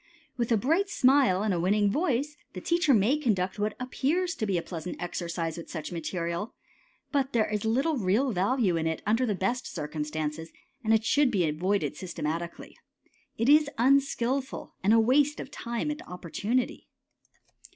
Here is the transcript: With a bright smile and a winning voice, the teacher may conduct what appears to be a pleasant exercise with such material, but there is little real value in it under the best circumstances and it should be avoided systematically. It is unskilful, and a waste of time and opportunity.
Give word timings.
With 0.35 0.51
a 0.51 0.57
bright 0.57 0.89
smile 0.89 1.43
and 1.43 1.53
a 1.53 1.59
winning 1.59 1.91
voice, 1.91 2.35
the 2.53 2.59
teacher 2.59 2.91
may 2.91 3.19
conduct 3.19 3.59
what 3.59 3.75
appears 3.79 4.33
to 4.33 4.47
be 4.47 4.57
a 4.57 4.63
pleasant 4.63 4.99
exercise 4.99 5.57
with 5.57 5.69
such 5.69 5.91
material, 5.91 6.55
but 7.11 7.33
there 7.33 7.45
is 7.47 7.65
little 7.65 7.97
real 7.97 8.31
value 8.31 8.75
in 8.77 8.87
it 8.87 9.03
under 9.05 9.27
the 9.27 9.35
best 9.35 9.67
circumstances 9.71 10.51
and 10.83 10.91
it 10.91 11.05
should 11.05 11.29
be 11.29 11.47
avoided 11.47 11.95
systematically. 11.97 12.75
It 13.37 13.47
is 13.47 13.69
unskilful, 13.77 14.73
and 14.83 14.91
a 14.91 14.99
waste 14.99 15.39
of 15.39 15.51
time 15.51 15.91
and 15.91 16.01
opportunity. 16.07 16.87